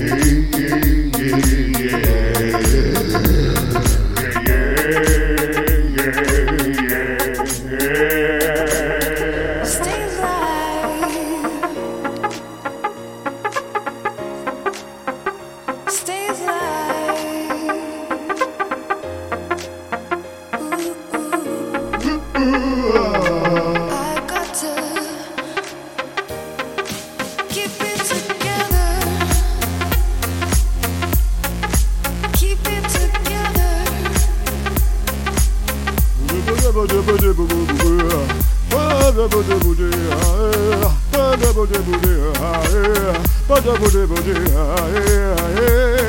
yeah, 0.00 0.16
yeah, 0.56 1.46
yeah. 1.46 1.69
bode 41.60 41.78
bode, 41.82 42.32
ah 42.40 42.62
yeah. 42.72 43.22
Bode 43.46 43.78
bode 43.78 44.06
bode, 44.06 44.34
ah 44.56 44.88
yeah, 44.88 45.36
yeah. 45.60 45.99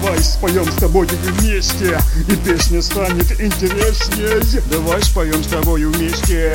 Давай 0.00 0.18
споем 0.20 0.70
с 0.70 0.76
тобой 0.76 1.06
вместе, 1.06 1.98
и 2.28 2.36
песня 2.36 2.80
станет 2.82 3.40
интереснее. 3.40 4.62
Давай 4.70 5.02
споем 5.02 5.42
с 5.42 5.48
тобой 5.48 5.84
вместе, 5.84 6.54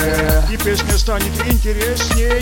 и 0.51 0.57
песня 0.57 0.97
станет 0.97 1.33
интереснее. 1.45 2.41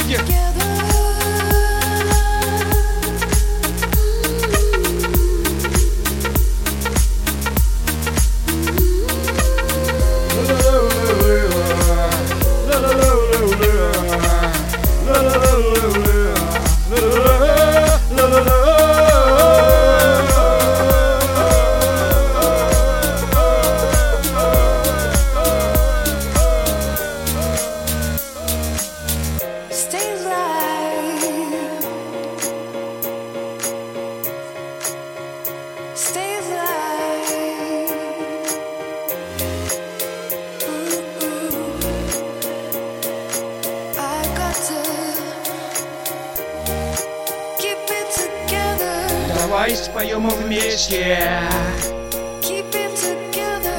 Давай 49.36 49.76
споем 49.76 50.28
вместе, 50.30 51.20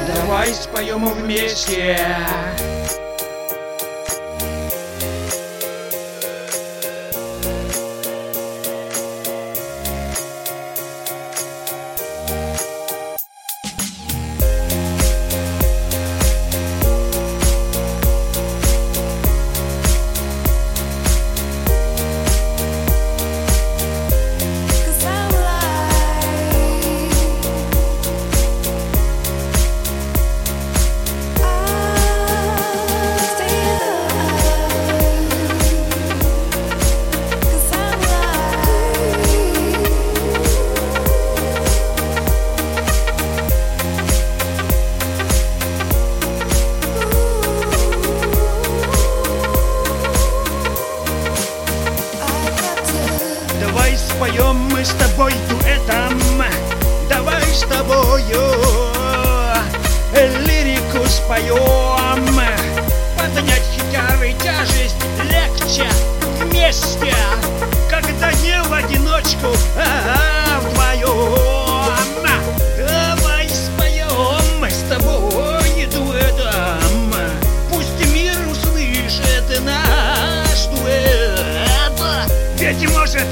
давай 0.07 0.53
споем 0.53 1.05
вместе. 1.05 1.99
Давай 53.65 53.97
споем 53.97 54.55
мы 54.71 54.83
с 54.83 54.89
тобой 54.89 55.33
дуэтом, 55.49 56.19
давай 57.09 57.43
с 57.43 57.61
тобою 57.61 58.53
лирику 60.45 61.05
споем. 61.07 62.39
Поднять 63.17 63.63
гитары 63.75 64.33
тяжесть 64.43 64.97
легче 65.23 65.87
вместе, 66.41 67.15
когда 67.89 68.33
не 68.33 68.61
в 68.63 68.73
одиночку, 68.73 69.47
а 69.77 70.32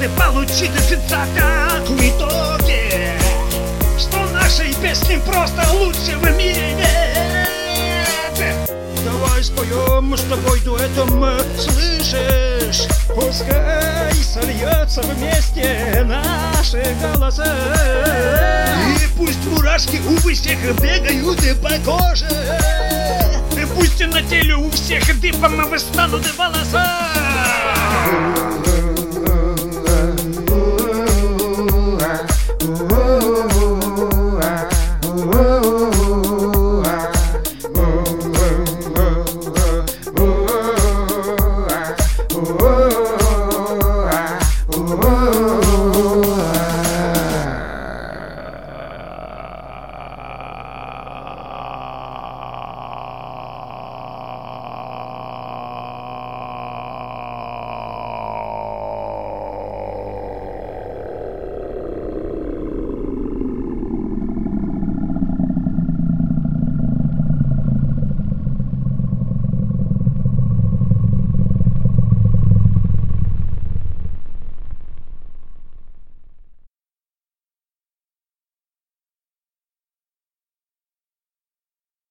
может 0.00 0.02
и 0.02 0.08
получиться 0.18 0.98
так 1.08 1.88
в 1.88 1.98
итоге, 1.98 3.18
что 3.98 4.18
нашей 4.32 4.74
песни 4.74 5.20
просто 5.26 5.62
лучше 5.72 6.16
в 6.16 6.36
мире 6.36 6.74
нет. 6.74 8.54
Давай 9.04 9.42
споем 9.42 10.16
с 10.16 10.22
тобой 10.22 10.60
дуэтом, 10.60 11.24
слышишь? 11.58 12.88
Пускай 13.08 14.14
сольется 14.14 15.02
вместе 15.02 16.04
наши 16.04 16.96
голоса. 17.02 17.54
И 19.02 19.18
пусть 19.18 19.44
мурашки 19.46 20.00
у 20.08 20.16
всех 20.28 20.58
бегают 20.80 21.42
и 21.42 21.54
по 21.54 21.70
коже. 21.84 22.28
И 23.60 23.66
пусть 23.74 24.00
на 24.00 24.22
теле 24.22 24.56
у 24.56 24.70
всех 24.70 25.20
дыбом 25.20 25.68
выстанут 25.68 26.26
волоса. 26.36 27.21